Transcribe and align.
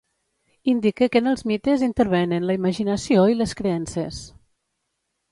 Indique 0.71 1.07
que 1.15 1.19
en 1.23 1.27
els 1.31 1.43
mites 1.51 1.83
intervenen 1.87 2.47
la 2.51 2.55
imaginació 2.59 3.25
i 3.33 3.37
les 3.43 3.53
creences. 3.59 4.23